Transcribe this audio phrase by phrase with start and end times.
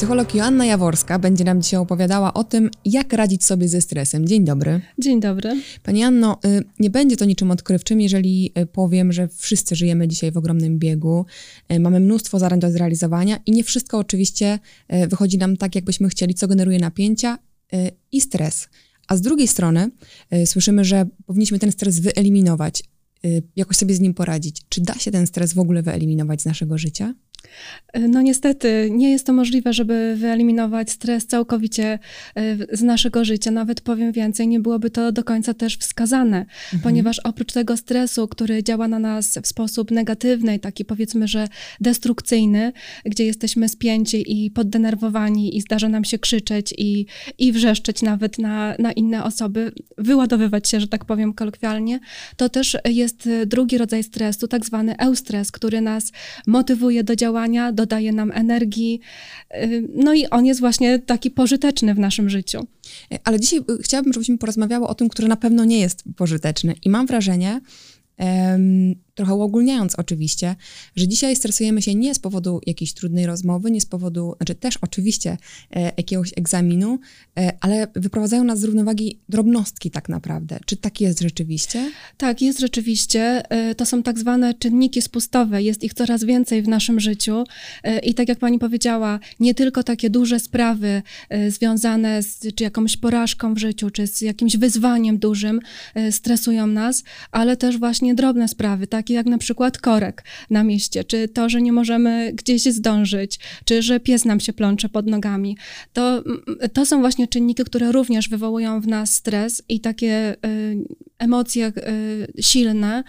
[0.00, 4.26] Psycholog Joanna Jaworska będzie nam dzisiaj opowiadała o tym, jak radzić sobie ze stresem.
[4.26, 4.80] Dzień dobry.
[4.98, 5.62] Dzień dobry.
[5.82, 10.32] Pani Anno, y, nie będzie to niczym odkrywczym, jeżeli y, powiem, że wszyscy żyjemy dzisiaj
[10.32, 11.26] w ogromnym biegu,
[11.72, 14.58] y, mamy mnóstwo zadań do zrealizowania i nie wszystko oczywiście
[15.08, 17.38] wychodzi nam tak, jakbyśmy chcieli, co generuje napięcia
[18.12, 18.68] i stres.
[19.08, 19.90] A z drugiej strony
[20.44, 22.84] słyszymy, że powinniśmy ten stres wyeliminować,
[23.56, 24.62] jakoś sobie z nim poradzić.
[24.68, 27.14] Czy da się ten stres w ogóle wyeliminować z naszego życia?
[28.08, 31.98] No niestety nie jest to możliwe, żeby wyeliminować stres całkowicie
[32.34, 33.50] e, z naszego życia.
[33.50, 36.82] Nawet powiem więcej, nie byłoby to do końca też wskazane, mhm.
[36.82, 41.48] ponieważ oprócz tego stresu, który działa na nas w sposób negatywny, taki powiedzmy, że
[41.80, 42.72] destrukcyjny,
[43.04, 47.06] gdzie jesteśmy spięci i poddenerwowani i zdarza nam się krzyczeć i,
[47.38, 52.00] i wrzeszczeć nawet na, na inne osoby, wyładowywać się, że tak powiem kolokwialnie,
[52.36, 56.12] to też jest drugi rodzaj stresu, tak zwany eustres, który nas
[56.46, 59.00] motywuje do działania działania, dodaje nam energii.
[59.54, 62.66] Y, no i on jest właśnie taki pożyteczny w naszym życiu.
[63.24, 66.74] Ale dzisiaj y, chciałabym, żebyśmy porozmawiały o tym, który na pewno nie jest pożyteczny.
[66.84, 67.60] I mam wrażenie,
[69.20, 70.56] trochę uogólniając oczywiście,
[70.96, 74.76] że dzisiaj stresujemy się nie z powodu jakiejś trudnej rozmowy, nie z powodu, znaczy też
[74.80, 75.36] oczywiście
[75.70, 76.98] e, jakiegoś egzaminu,
[77.38, 80.58] e, ale wyprowadzają nas z równowagi drobnostki tak naprawdę.
[80.66, 81.90] Czy tak jest rzeczywiście?
[82.16, 83.42] Tak, jest rzeczywiście.
[83.50, 85.62] E, to są tak zwane czynniki spustowe.
[85.62, 87.44] Jest ich coraz więcej w naszym życiu
[87.82, 92.64] e, i tak jak pani powiedziała, nie tylko takie duże sprawy e, związane z czy
[92.64, 95.60] jakąś porażką w życiu, czy z jakimś wyzwaniem dużym
[96.10, 101.28] stresują nas, ale też właśnie drobne sprawy, takie jak na przykład korek na mieście, czy
[101.28, 105.56] to, że nie możemy gdzieś zdążyć, czy że pies nam się plącze pod nogami.
[105.92, 106.24] To,
[106.72, 111.72] to są właśnie czynniki, które również wywołują w nas stres i takie y, emocje
[112.38, 113.04] y, silne,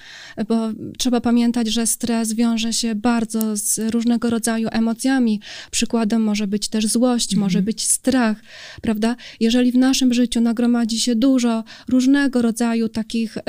[0.47, 5.41] bo trzeba pamiętać, że stres wiąże się bardzo z różnego rodzaju emocjami.
[5.71, 7.43] Przykładem może być też złość, mhm.
[7.43, 8.37] może być strach,
[8.81, 9.15] prawda?
[9.39, 13.41] Jeżeli w naszym życiu nagromadzi się dużo różnego rodzaju takich y,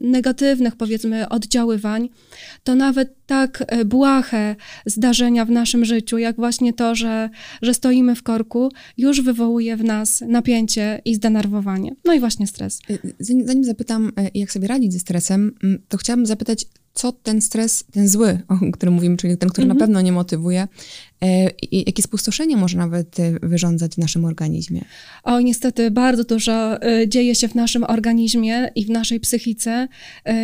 [0.00, 2.08] negatywnych, powiedzmy, oddziaływań,
[2.64, 4.56] to nawet tak e, błahe
[4.86, 7.30] zdarzenia w naszym życiu, jak właśnie to, że,
[7.62, 11.94] że stoimy w korku, już wywołuje w nas napięcie i zdenerwowanie.
[12.04, 12.80] No i właśnie stres.
[12.90, 15.54] E, zanim zapytam, e, jak sobie radzić ze stresem,
[15.88, 19.78] to chciałabym zapytać, co ten stres, ten zły, o którym mówimy, czyli ten, który mhm.
[19.78, 20.68] na pewno nie motywuje,
[21.22, 24.84] e, jakie spustoszenie może nawet e, wyrządzać w naszym organizmie?
[25.22, 29.88] O, niestety bardzo dużo e, dzieje się w naszym organizmie i w naszej psychice,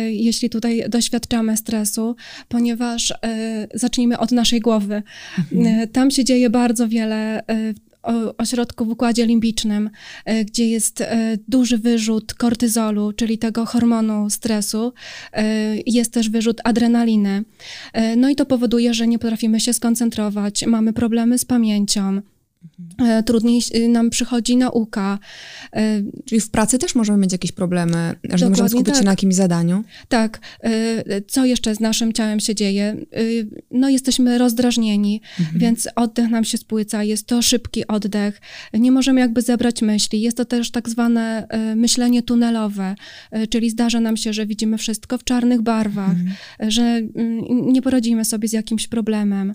[0.09, 2.15] jeśli tutaj doświadczamy stresu,
[2.47, 3.13] ponieważ
[3.73, 5.03] zacznijmy od naszej głowy.
[5.53, 5.89] Mhm.
[5.89, 7.43] Tam się dzieje bardzo wiele
[8.37, 9.89] ośrodku w układzie limbicznym,
[10.25, 14.93] e, gdzie jest e, duży wyrzut kortyzolu, czyli tego hormonu stresu.
[15.33, 15.45] E,
[15.85, 17.43] jest też wyrzut adrenaliny.
[18.17, 22.21] No i to powoduje, że nie potrafimy się skoncentrować, mamy problemy z pamięcią.
[22.97, 25.19] E, trudniej nam przychodzi nauka.
[25.73, 28.97] E, Czyli w pracy też możemy mieć jakieś problemy, że nie możemy skupić tak.
[28.97, 29.83] się na jakimś zadaniu?
[30.07, 30.39] Tak.
[30.63, 32.95] E, co jeszcze z naszym ciałem się dzieje?
[33.71, 35.59] No jesteśmy rozdrażnieni, mhm.
[35.59, 38.41] więc oddech nam się spłyca, jest to szybki oddech.
[38.73, 40.21] Nie możemy jakby zebrać myśli.
[40.21, 42.95] Jest to też tak zwane myślenie tunelowe,
[43.49, 46.71] czyli zdarza nam się, że widzimy wszystko w czarnych barwach, mhm.
[46.71, 49.53] że mm, nie poradzimy sobie z jakimś problemem.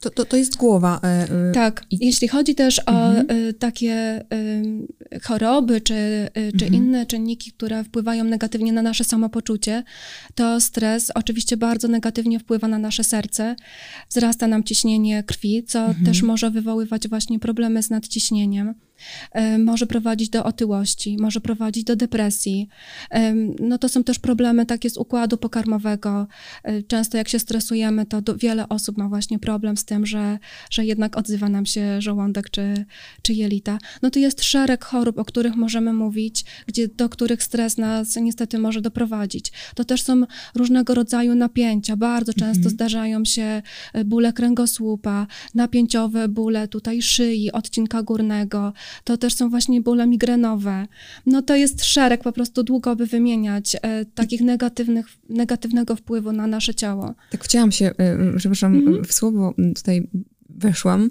[0.00, 1.00] To, to, to jest głowa.
[1.04, 1.84] E, e, tak.
[1.90, 3.26] Jeśli chodzi też o mhm.
[3.30, 4.24] E, takie
[5.22, 6.74] choroby czy, czy mhm.
[6.74, 9.84] inne czynniki, które wpływają negatywnie na nasze samopoczucie,
[10.34, 13.56] to stres oczywiście bardzo negatywnie wpływa na nasze serce.
[14.10, 16.06] Wzrasta nam ciśnienie krwi, co mhm.
[16.06, 18.74] też może wywoływać właśnie problemy z nadciśnieniem.
[19.32, 22.68] E, może prowadzić do otyłości, może prowadzić do depresji.
[23.10, 26.26] E, no to są też problemy takie z układu pokarmowego.
[26.62, 30.38] E, często jak się stresujemy, to wiele osób ma właśnie problem z tym, że,
[30.70, 32.84] że jednak odzywa nam się żołądek czy,
[33.22, 33.78] czy jelita.
[34.02, 38.58] No to jest szereg chorób, o których możemy mówić, gdzie, do których stres nas niestety
[38.58, 39.52] może doprowadzić.
[39.74, 40.22] To też są
[40.54, 41.96] różnego rodzaju napięcia.
[41.96, 42.70] Bardzo często mhm.
[42.70, 43.62] zdarzają się
[44.04, 48.72] bóle kręgosłupa, napięciowe bóle tutaj szyi, odcinka górnego,
[49.04, 50.86] to też są właśnie bóle migrenowe.
[51.26, 56.46] No to jest szereg, po prostu długo by wymieniać e, takich negatywnych, negatywnego wpływu na
[56.46, 57.14] nasze ciało.
[57.30, 59.04] Tak chciałam się, e, przepraszam, mhm.
[59.04, 60.08] w słowo tutaj
[60.48, 61.10] weszłam,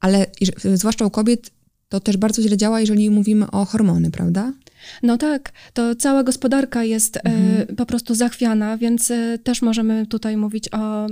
[0.00, 0.26] ale
[0.74, 1.50] zwłaszcza u kobiet
[1.88, 4.52] to też bardzo źle działa, jeżeli mówimy o hormony, prawda?
[5.02, 7.70] No tak, to cała gospodarka jest mhm.
[7.70, 11.10] y, po prostu zachwiana, więc y, też możemy tutaj mówić o, y,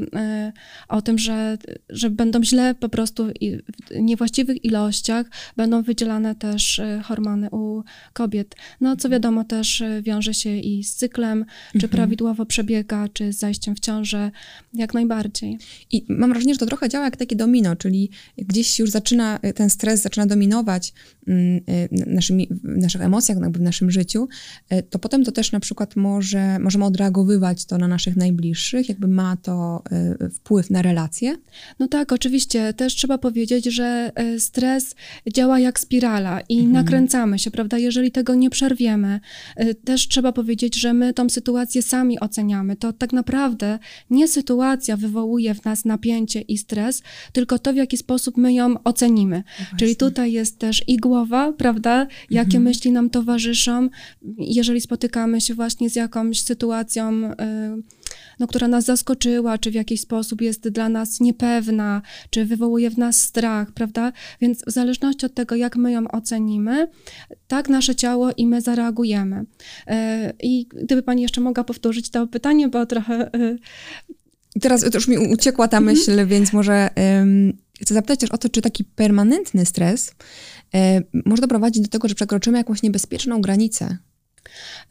[0.89, 1.59] o tym, że,
[1.89, 5.27] że będą źle po prostu w niewłaściwych ilościach
[5.57, 7.83] będą wydzielane też hormony u
[8.13, 8.55] kobiet.
[8.81, 11.81] No co wiadomo też wiąże się i z cyklem, mhm.
[11.81, 14.31] czy prawidłowo przebiega, czy z zajściem w ciążę,
[14.75, 15.59] jak najbardziej.
[15.91, 19.71] I mam wrażenie, że to trochę działa jak takie domino, czyli gdzieś już zaczyna, ten
[19.71, 20.93] stres zaczyna dominować
[21.29, 21.61] mm,
[22.07, 24.29] naszymi, w naszych emocjach, jakby w naszym życiu,
[24.69, 29.09] e, to potem to też na przykład może, możemy odreagowywać to na naszych najbliższych, jakby
[29.09, 31.37] ma to e, wpływ na relacje?
[31.79, 32.73] No tak, oczywiście.
[32.75, 34.95] Też trzeba powiedzieć, że e, stres
[35.33, 36.73] działa jak spirala i mhm.
[36.73, 37.79] nakręcamy się, prawda?
[37.79, 39.21] Jeżeli tego nie przerwiemy,
[39.85, 42.77] też trzeba powiedzieć, że my tą sytuację sami oceniamy.
[42.77, 43.79] To tak naprawdę
[44.11, 47.03] nie sytuacja wywołuje w nas napięcie i stres,
[47.33, 49.43] tylko to, w jaki sposób my ją ocenimy.
[49.73, 52.07] No Czyli tutaj jest też i głowa, prawda?
[52.31, 52.65] Jakie mhm.
[52.65, 53.44] myśli nam towarzyszą,
[54.39, 57.35] jeżeli spotykamy się właśnie z jakąś sytuacją, y,
[58.41, 62.99] no, która nas zaskoczyła, czy w jakiś sposób jest dla nas niepewna, czy wywołuje w
[62.99, 64.13] nas strach, prawda?
[64.41, 66.89] Więc w zależności od tego, jak my ją ocenimy,
[67.49, 69.41] tak nasze ciało i my zareagujemy.
[69.41, 69.95] Y,
[70.43, 73.35] I gdyby Pani jeszcze mogła powtórzyć to pytanie, bo trochę.
[73.35, 73.59] Y,
[74.61, 75.97] Teraz już mi uciekła ta mhm.
[75.97, 77.53] myśl, więc może um,
[77.83, 80.54] chcę zapytać też o to, czy taki permanentny stres E,
[81.27, 83.99] może doprowadzić do tego, że przekroczymy jakąś niebezpieczną granicę.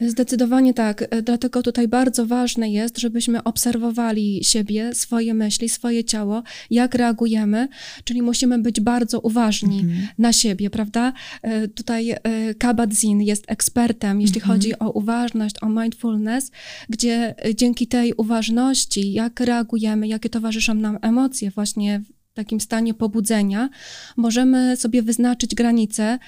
[0.00, 1.02] Zdecydowanie tak.
[1.10, 7.68] E, dlatego tutaj bardzo ważne jest, żebyśmy obserwowali siebie, swoje myśli, swoje ciało, jak reagujemy,
[8.04, 10.08] czyli musimy być bardzo uważni mhm.
[10.18, 11.12] na siebie, prawda?
[11.42, 12.14] E, tutaj
[12.58, 14.52] Kabat-Zinn jest ekspertem, jeśli mhm.
[14.54, 16.50] chodzi o uważność, o mindfulness,
[16.88, 22.02] gdzie dzięki tej uważności, jak reagujemy, jakie towarzyszą nam emocje właśnie
[22.34, 23.68] takim stanie pobudzenia,
[24.16, 26.18] możemy sobie wyznaczyć granice,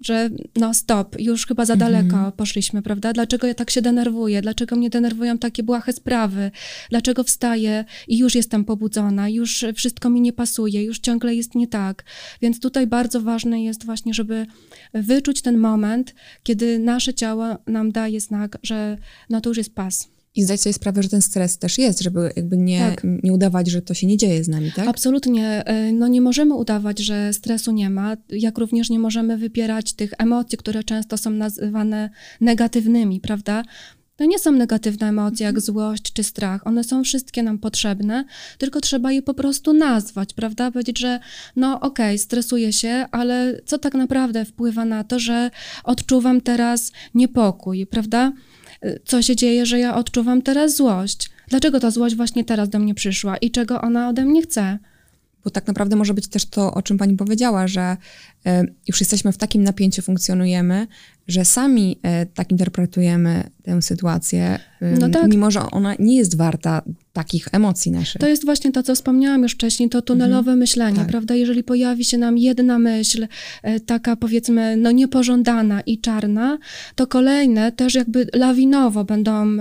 [0.00, 1.92] że no stop, już chyba za mhm.
[1.92, 3.12] daleko poszliśmy, prawda?
[3.12, 4.42] Dlaczego ja tak się denerwuję?
[4.42, 6.50] Dlaczego mnie denerwują takie błahe sprawy?
[6.90, 11.68] Dlaczego wstaję i już jestem pobudzona, już wszystko mi nie pasuje, już ciągle jest nie
[11.68, 12.04] tak.
[12.42, 14.46] Więc tutaj bardzo ważne jest właśnie, żeby
[14.94, 18.98] wyczuć ten moment, kiedy nasze ciało nam daje znak, że
[19.30, 22.30] no to już jest pas i zdać sobie sprawę, że ten stres też jest, żeby
[22.36, 23.06] jakby nie, tak.
[23.22, 24.88] nie udawać, że to się nie dzieje z nami, tak?
[24.88, 25.64] Absolutnie.
[25.66, 30.12] E, no nie możemy udawać, że stresu nie ma, jak również nie możemy wypierać tych
[30.18, 32.10] emocji, które często są nazywane
[32.40, 33.62] negatywnymi, prawda?
[34.16, 35.64] To nie są negatywne emocje jak mhm.
[35.64, 36.66] złość czy strach.
[36.66, 38.24] One są wszystkie nam potrzebne,
[38.58, 40.70] tylko trzeba je po prostu nazwać, prawda?
[40.70, 41.20] Powiedzieć, że
[41.56, 45.50] no okej, okay, stresuję się, ale co tak naprawdę wpływa na to, że
[45.84, 48.32] odczuwam teraz niepokój, prawda?
[49.04, 51.30] Co się dzieje, że ja odczuwam teraz złość.
[51.48, 54.78] Dlaczego ta złość właśnie teraz do mnie przyszła i czego ona ode mnie chce?
[55.44, 57.96] Bo tak naprawdę może być też to, o czym pani powiedziała, że
[58.46, 60.86] e, już jesteśmy w takim napięciu, funkcjonujemy,
[61.28, 64.58] że sami e, tak interpretujemy tę sytuację,
[65.00, 65.30] no tak.
[65.30, 66.82] mimo że ona nie jest warta
[67.16, 68.20] takich emocji naszych.
[68.20, 70.58] To jest właśnie to, co wspomniałam już wcześniej, to tunelowe mhm.
[70.58, 71.06] myślenie, tak.
[71.06, 71.34] prawda?
[71.34, 73.26] Jeżeli pojawi się nam jedna myśl,
[73.62, 76.58] e, taka powiedzmy, no niepożądana i czarna,
[76.94, 79.56] to kolejne też jakby lawinowo będą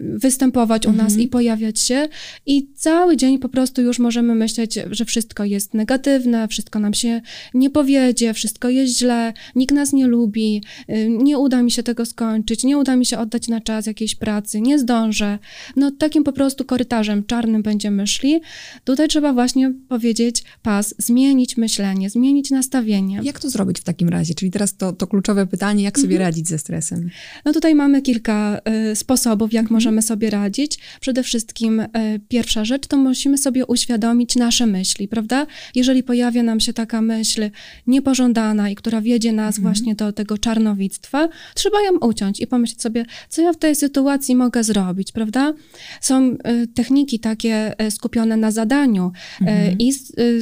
[0.00, 1.20] występować u nas mhm.
[1.20, 2.08] i pojawiać się
[2.46, 7.20] i cały dzień po prostu już możemy myśleć, że wszystko jest negatywne, wszystko nam się
[7.54, 10.62] nie powiedzie, wszystko jest źle, nikt nas nie lubi,
[11.08, 14.60] nie uda mi się tego skończyć, nie uda mi się oddać na czas jakiejś pracy,
[14.60, 15.38] nie zdążę.
[15.76, 18.40] No takim po prostu korytarzem czarnym będziemy szli.
[18.84, 23.20] Tutaj trzeba właśnie powiedzieć pas, zmienić myślenie, zmienić nastawienie.
[23.22, 24.34] Jak to zrobić w takim razie?
[24.34, 26.28] Czyli teraz to, to kluczowe pytanie, jak sobie mhm.
[26.28, 27.10] radzić ze stresem?
[27.44, 28.60] No tutaj mamy kilka
[28.92, 29.74] y, sposobów, jak mhm.
[29.74, 30.78] możemy sobie radzić.
[31.00, 31.88] Przede wszystkim y,
[32.28, 35.46] pierwsza rzecz to musimy sobie uświadomić nasze myśli, prawda?
[35.74, 37.50] Jeżeli pojawia nam się taka myśl
[37.86, 39.74] niepożądana i która wiedzie nas mhm.
[39.74, 44.36] właśnie do tego czarnowictwa, trzeba ją uciąć i pomyśleć sobie, co ja w tej sytuacji
[44.36, 45.54] mogę zrobić, prawda?
[46.00, 49.78] Są y, techniki takie y, skupione na zadaniu y, mhm.
[49.78, 49.92] i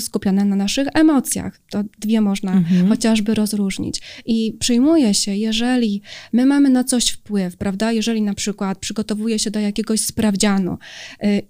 [0.01, 1.61] skupione na naszych emocjach.
[1.71, 2.89] To dwie można mhm.
[2.89, 4.03] chociażby rozróżnić.
[4.27, 6.03] I przyjmuje się, jeżeli
[6.33, 7.93] my mamy na coś wpływ, prawda?
[7.93, 10.79] Jeżeli na przykład przygotowuję się do jakiegoś sprawdzianu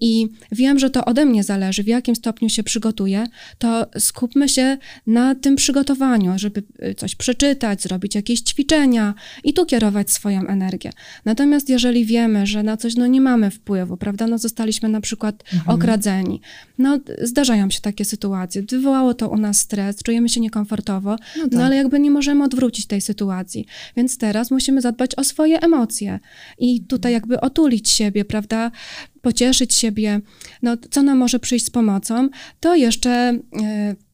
[0.00, 3.26] i wiem, że to ode mnie zależy, w jakim stopniu się przygotuję,
[3.59, 6.62] to skupmy się na tym przygotowaniu, żeby
[6.97, 9.14] coś przeczytać, zrobić jakieś ćwiczenia
[9.45, 10.90] i tu kierować swoją energię.
[11.25, 15.44] Natomiast jeżeli wiemy, że na coś no, nie mamy wpływu, prawda, no zostaliśmy na przykład
[15.54, 15.76] mhm.
[15.76, 16.40] okradzeni,
[16.78, 21.42] no zdarzają się takie sytuacje, wywołało to u nas stres, czujemy się niekomfortowo, no, no
[21.42, 21.52] tak.
[21.52, 26.20] no ale jakby nie możemy odwrócić tej sytuacji, więc teraz musimy zadbać o swoje emocje
[26.58, 28.70] i tutaj jakby otulić siebie, prawda,
[29.23, 30.20] pocieszyć siebie.
[30.62, 32.28] No, co nam może przyjść z pomocą,
[32.61, 33.38] to jeszcze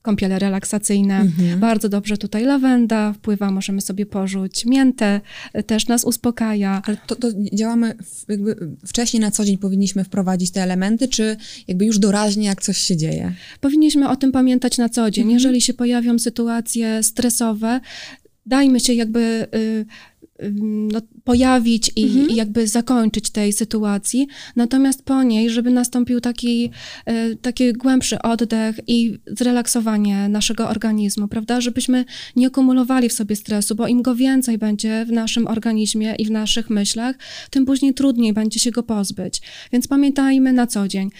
[0.02, 1.20] kąpiele relaksacyjne.
[1.20, 1.60] Mhm.
[1.60, 5.20] Bardzo dobrze tutaj lawenda wpływa, możemy sobie porzuć miętę,
[5.66, 6.82] też nas uspokaja.
[6.86, 7.94] Ale to, to działamy
[8.28, 11.36] jakby wcześniej na co dzień powinniśmy wprowadzić te elementy, czy
[11.68, 13.32] jakby już doraźnie, jak coś się dzieje?
[13.60, 15.22] Powinniśmy o tym pamiętać na co dzień.
[15.22, 15.34] Mhm.
[15.34, 17.80] Jeżeli się pojawią sytuacje stresowe,
[18.46, 19.86] dajmy się jakby y,
[20.92, 22.30] no, pojawić i, mhm.
[22.30, 24.26] i, jakby zakończyć tej sytuacji.
[24.56, 26.70] Natomiast po niej, żeby nastąpił taki,
[27.06, 31.60] e, taki głębszy oddech i zrelaksowanie naszego organizmu, prawda?
[31.60, 32.04] Żebyśmy
[32.36, 36.30] nie kumulowali w sobie stresu, bo im go więcej będzie w naszym organizmie i w
[36.30, 37.16] naszych myślach,
[37.50, 39.40] tym później trudniej będzie się go pozbyć.
[39.72, 41.10] Więc pamiętajmy na co dzień.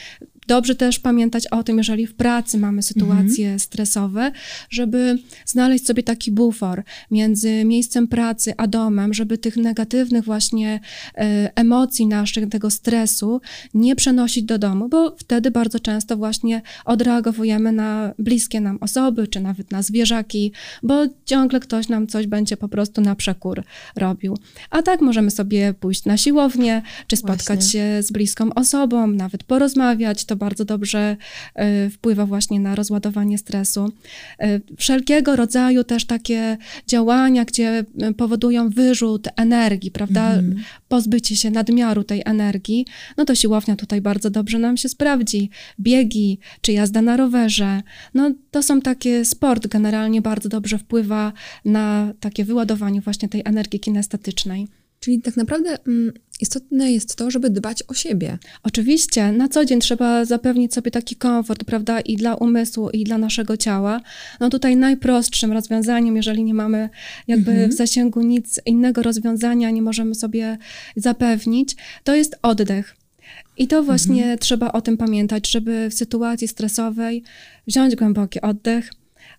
[0.50, 3.58] Dobrze też pamiętać o tym, jeżeli w pracy mamy sytuacje mhm.
[3.58, 4.32] stresowe,
[4.70, 10.80] żeby znaleźć sobie taki bufor między miejscem pracy a domem, żeby tych negatywnych właśnie
[11.14, 13.40] e, emocji naszych, tego stresu
[13.74, 19.40] nie przenosić do domu, bo wtedy bardzo często właśnie odreagowujemy na bliskie nam osoby, czy
[19.40, 20.52] nawet na zwierzaki,
[20.82, 23.62] bo ciągle ktoś nam coś będzie po prostu na przekór
[23.96, 24.36] robił.
[24.70, 27.70] A tak możemy sobie pójść na siłownię, czy spotkać właśnie.
[27.70, 31.16] się z bliską osobą, nawet porozmawiać, to bardzo dobrze
[31.54, 33.92] e, wpływa właśnie na rozładowanie stresu.
[34.38, 36.56] E, wszelkiego rodzaju też takie
[36.86, 40.32] działania, gdzie e, powodują wyrzut energii, prawda?
[40.32, 40.56] Mm.
[40.88, 45.50] Pozbycie się nadmiaru tej energii, no to siłownia tutaj bardzo dobrze nam się sprawdzi.
[45.80, 47.82] Biegi, czy jazda na rowerze,
[48.14, 51.32] no to są takie, sport generalnie bardzo dobrze wpływa
[51.64, 54.79] na takie wyładowanie właśnie tej energii kinestetycznej.
[55.00, 58.38] Czyli tak naprawdę mm, istotne jest to, żeby dbać o siebie.
[58.62, 63.18] Oczywiście, na co dzień trzeba zapewnić sobie taki komfort, prawda, i dla umysłu, i dla
[63.18, 64.00] naszego ciała.
[64.40, 66.88] No tutaj najprostszym rozwiązaniem, jeżeli nie mamy
[67.28, 67.70] jakby mhm.
[67.70, 70.58] w zasięgu nic innego rozwiązania, nie możemy sobie
[70.96, 72.96] zapewnić, to jest oddech.
[73.56, 74.38] I to właśnie mhm.
[74.38, 77.22] trzeba o tym pamiętać, żeby w sytuacji stresowej
[77.66, 78.90] wziąć głęboki oddech,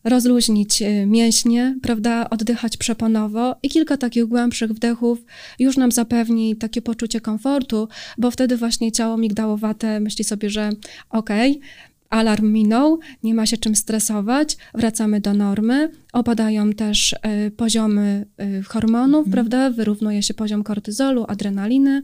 [0.03, 5.19] rozluźnić y, mięśnie, prawda, oddychać przeponowo i kilka takich głębszych wdechów
[5.59, 10.69] już nam zapewni takie poczucie komfortu, bo wtedy właśnie ciało migdałowate myśli sobie, że
[11.09, 11.69] okej, okay,
[12.11, 17.13] alarm minął, nie ma się czym stresować, wracamy do normy, opadają też
[17.47, 18.25] y, poziomy
[18.59, 19.31] y, hormonów, mhm.
[19.31, 22.03] prawda, wyrównuje się poziom kortyzolu, adrenaliny,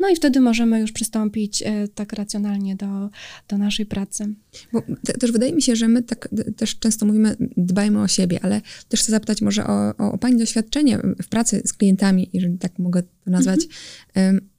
[0.00, 3.10] no i wtedy możemy już przystąpić y, tak racjonalnie do,
[3.48, 4.34] do naszej pracy.
[4.72, 8.38] Bo te, też wydaje mi się, że my tak też często mówimy, dbajmy o siebie,
[8.42, 12.58] ale też chcę zapytać może o, o, o Pani doświadczenie w pracy z klientami, jeżeli
[12.58, 13.60] tak mogę to nazwać.
[14.14, 14.55] Mhm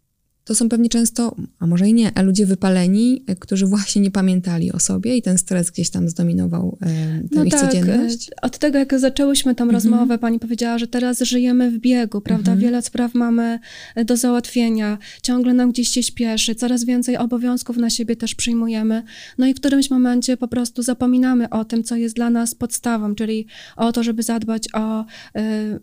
[0.47, 4.71] to są pewnie często, a może i nie, ludzie wypaleni, e, którzy właśnie nie pamiętali
[4.71, 7.61] o sobie i ten stres gdzieś tam zdominował e, no ich tak.
[7.61, 8.29] codzienność.
[8.29, 9.75] E, od tego, jak zaczęłyśmy tą mhm.
[9.75, 12.51] rozmowę, pani powiedziała, że teraz żyjemy w biegu, prawda?
[12.51, 12.59] Mhm.
[12.59, 13.59] Wiele spraw mamy
[14.05, 19.03] do załatwienia, ciągle nam gdzieś się śpieszy, coraz więcej obowiązków na siebie też przyjmujemy.
[19.37, 23.15] No i w którymś momencie po prostu zapominamy o tym, co jest dla nas podstawą,
[23.15, 25.05] czyli o to, żeby zadbać o,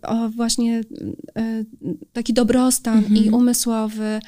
[0.01, 0.81] o właśnie
[2.13, 3.25] taki dobrostan mhm.
[3.25, 4.19] i umysłowy, E,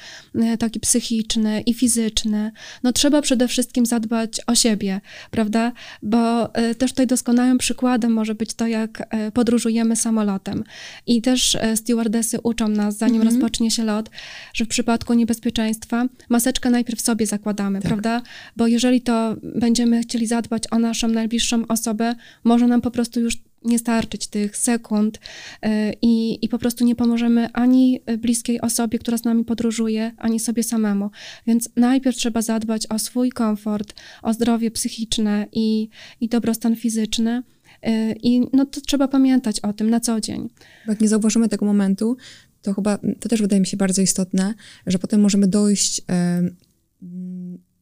[0.58, 2.52] taki psychiczny i fizyczny,
[2.82, 5.72] no trzeba przede wszystkim zadbać o siebie, prawda?
[6.02, 10.64] Bo e, też tutaj doskonałym przykładem może być to, jak e, podróżujemy samolotem.
[11.06, 13.34] I też stewardesy uczą nas, zanim mhm.
[13.34, 14.10] rozpocznie się lot,
[14.54, 17.88] że w przypadku niebezpieczeństwa maseczkę najpierw sobie zakładamy, tak.
[17.88, 18.22] prawda?
[18.56, 22.14] Bo jeżeli to będziemy chcieli zadbać o naszą najbliższą osobę,
[22.44, 25.20] może nam po prostu już nie starczyć tych sekund
[25.62, 30.40] e, i, i po prostu nie pomożemy ani bliskiej osobie, która z nami podróżuje, ani
[30.40, 31.10] sobie samemu.
[31.46, 35.88] Więc najpierw trzeba zadbać o swój komfort, o zdrowie psychiczne i,
[36.20, 37.42] i dobrostan fizyczny.
[37.82, 40.48] E, I no to trzeba pamiętać o tym na co dzień.
[40.88, 42.16] Jak nie zauważymy tego momentu,
[42.62, 44.54] to chyba to też wydaje mi się bardzo istotne,
[44.86, 46.02] że potem możemy dojść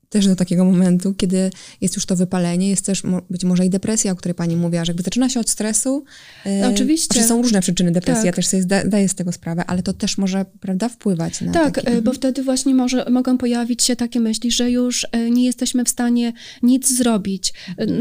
[0.08, 4.12] też do takiego momentu, kiedy jest już to wypalenie, jest też być może i depresja,
[4.12, 6.04] o której pani mówiła, że jakby zaczyna się od stresu.
[6.46, 7.14] E, Oczywiście.
[7.14, 8.26] Znaczy są różne przyczyny depresji, tak.
[8.26, 11.74] ja też sobie zdaję z tego sprawę, ale to też może, prawda, wpływać na Tak,
[11.74, 11.88] taki...
[11.88, 15.84] E, bo wtedy właśnie może, mogą pojawić się takie myśli, że już e, nie jesteśmy
[15.84, 16.32] w stanie
[16.62, 17.52] nic zrobić.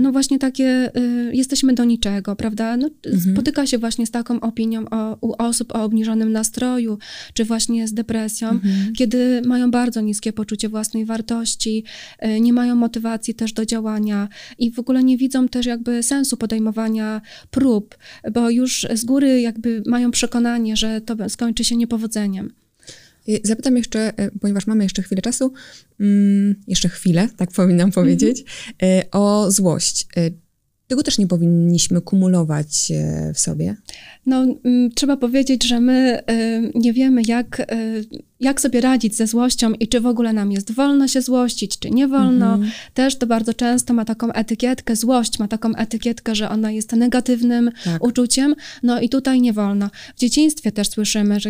[0.01, 0.91] No właśnie takie,
[1.31, 2.77] jesteśmy do niczego, prawda?
[2.77, 3.33] No, mhm.
[3.33, 6.97] Spotyka się właśnie z taką opinią o, u osób o obniżonym nastroju,
[7.33, 8.93] czy właśnie z depresją, mhm.
[8.93, 11.83] kiedy mają bardzo niskie poczucie własnej wartości,
[12.41, 17.21] nie mają motywacji też do działania i w ogóle nie widzą też jakby sensu podejmowania
[17.51, 17.97] prób,
[18.33, 22.53] bo już z góry jakby mają przekonanie, że to skończy się niepowodzeniem.
[23.43, 25.53] Zapytam jeszcze, e, ponieważ mamy jeszcze chwilę czasu,
[25.99, 28.43] mm, jeszcze chwilę, tak powinnam powiedzieć,
[28.79, 29.05] mm -hmm.
[29.11, 30.07] o złość.
[30.87, 32.91] Tego też nie powinniśmy kumulować
[33.33, 33.75] w sobie.
[34.25, 34.45] No,
[34.95, 36.23] trzeba powiedzieć, że my
[36.75, 37.67] nie wiemy, jak
[38.39, 41.91] jak sobie radzić ze złością i czy w ogóle nam jest wolno się złościć, czy
[41.91, 42.53] nie wolno.
[42.53, 42.71] Mhm.
[42.93, 47.71] Też to bardzo często ma taką etykietkę, złość ma taką etykietkę, że ona jest negatywnym
[47.83, 48.03] tak.
[48.03, 48.55] uczuciem.
[48.83, 49.89] No i tutaj nie wolno.
[50.15, 51.49] W dzieciństwie też słyszymy, że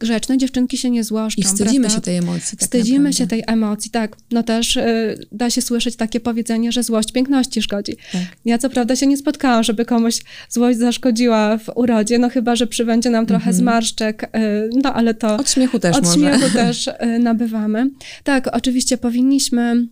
[0.00, 1.40] grzeczne dziewczynki się nie złoszczą.
[1.40, 1.96] I wstydzimy prawda?
[1.96, 2.58] się tej emocji.
[2.58, 3.18] Tak wstydzimy naprawdę.
[3.18, 4.16] się tej emocji, tak.
[4.30, 7.96] No też y, da się słyszeć takie powiedzenie, że złość piękności szkodzi.
[8.12, 8.22] Tak.
[8.44, 12.66] Ja co prawda się nie spotkałam, żeby komuś złość zaszkodziła w urodzie, no chyba, że
[12.66, 13.56] przybędzie nam trochę mhm.
[13.56, 15.36] zmarszczek, y, no ale to...
[15.36, 17.90] Od śmiechu też od śmiechu też y, nabywamy.
[18.24, 19.86] Tak, oczywiście powinniśmy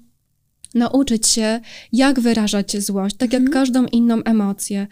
[0.74, 1.60] nauczyć się,
[1.92, 3.52] jak wyrażać złość, tak jak mhm.
[3.52, 4.86] każdą inną emocję.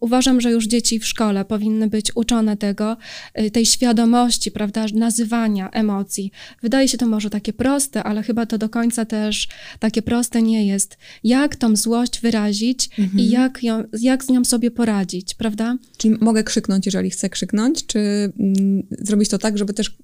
[0.00, 2.96] Uważam, że już dzieci w szkole powinny być uczone tego,
[3.40, 6.30] y, tej świadomości, prawda, nazywania emocji.
[6.62, 10.66] Wydaje się to może takie proste, ale chyba to do końca też takie proste nie
[10.66, 10.96] jest.
[11.24, 13.18] Jak tą złość wyrazić mhm.
[13.18, 15.76] i jak, ją, jak z nią sobie poradzić, prawda?
[15.96, 19.96] Czyli mogę krzyknąć, jeżeli chcę krzyknąć, czy mm, zrobić to tak, żeby też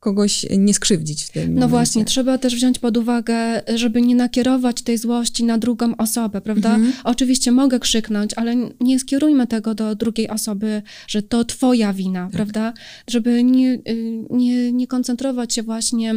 [0.00, 1.68] kogoś nie skrzywdzić w tym No momencie.
[1.70, 6.74] właśnie, trzeba też wziąć pod uwagę, żeby nie nakierować tej złości na drugą osobę, prawda?
[6.74, 6.92] Mhm.
[7.04, 12.32] Oczywiście mogę krzyknąć, ale nie skierujmy tego do drugiej osoby, że to twoja wina, tak.
[12.32, 12.72] prawda?
[13.10, 16.14] Żeby nie, y, nie, nie koncentrować się właśnie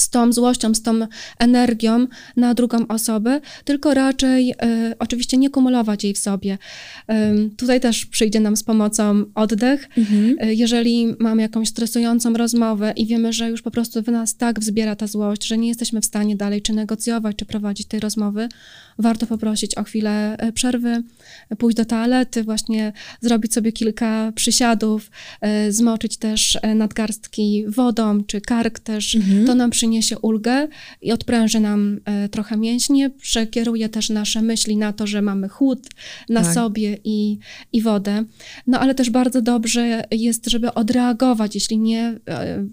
[0.00, 1.06] z tą złością, z tą
[1.38, 4.54] energią na drugą osobę, tylko raczej y,
[4.98, 6.58] oczywiście nie kumulować jej w sobie.
[7.10, 7.14] Y,
[7.56, 9.88] tutaj też przyjdzie nam z pomocą oddech.
[9.96, 10.48] Mhm.
[10.48, 14.60] Y, jeżeli mamy jakąś stresującą rozmowę i wiemy, że już po prostu w nas tak
[14.60, 18.48] wzbiera ta złość, że nie jesteśmy w stanie dalej czy negocjować, czy prowadzić tej rozmowy,
[18.98, 21.02] warto poprosić o chwilę przerwy,
[21.58, 25.10] pójść do toalety, właśnie zrobić sobie kilka przysiadów,
[25.68, 29.14] zmoczyć też nadgarstki wodą, czy kark też.
[29.14, 29.46] Mhm.
[29.46, 30.68] To nam przyniesie przyniesie ulgę
[31.02, 35.88] i odpręży nam e, trochę mięśnie, przekieruje też nasze myśli na to, że mamy chłód
[36.28, 36.54] na tak.
[36.54, 37.38] sobie i,
[37.72, 38.24] i wodę.
[38.66, 42.64] No ale też bardzo dobrze jest, żeby odreagować, jeśli nie e,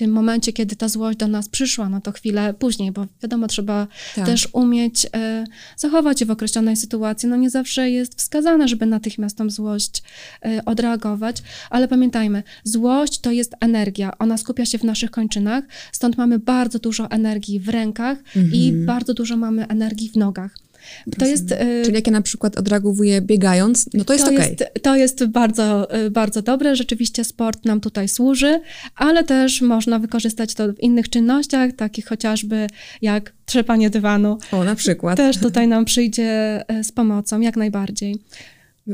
[0.00, 3.86] tym momencie, kiedy ta złość do nas przyszła, no to chwilę później, bo wiadomo, trzeba
[4.14, 4.26] tak.
[4.26, 5.44] też umieć e,
[5.76, 7.28] zachować się w określonej sytuacji.
[7.28, 10.02] No nie zawsze jest wskazane, żeby natychmiast tą złość
[10.44, 16.16] e, odreagować, ale pamiętajmy, złość to jest energia, ona skupia się w naszych kończynach, stąd
[16.16, 18.54] mamy bardzo dużo energii w rękach mhm.
[18.54, 20.69] i bardzo dużo mamy energii w nogach.
[21.18, 24.32] To jest, e, Czyli jak ja na przykład odreagowuję biegając, no to jest to.
[24.32, 24.56] Okay.
[24.82, 26.76] to jest bardzo, e, bardzo dobre.
[26.76, 28.60] Rzeczywiście sport nam tutaj służy,
[28.96, 32.66] ale też można wykorzystać to w innych czynnościach, takich chociażby
[33.02, 34.38] jak trzepanie dywanu.
[34.52, 35.16] O, na przykład.
[35.16, 38.16] Też tutaj nam przyjdzie e, z pomocą, jak najbardziej.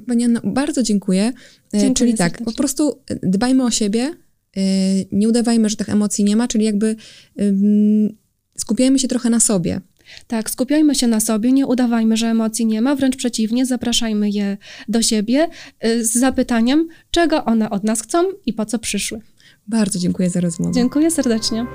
[0.07, 1.33] Pani Anno, bardzo dziękuję.
[1.72, 2.44] dziękuję czyli tak, serdecznie.
[2.44, 4.11] po prostu dbajmy o siebie,
[5.12, 6.96] nie udawajmy, że tych emocji nie ma, czyli jakby
[8.57, 9.81] skupiajmy się trochę na sobie.
[10.27, 14.57] Tak, skupiajmy się na sobie, nie udawajmy, że emocji nie ma, wręcz przeciwnie, zapraszajmy je
[14.88, 15.49] do siebie
[15.87, 19.21] y, z zapytaniem, czego one od nas chcą i po co przyszły.
[19.69, 20.73] Bardzo dziękuję za rozmowę.
[20.75, 21.66] Dziękuję serdecznie.